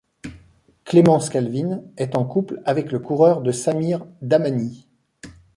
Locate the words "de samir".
3.43-4.03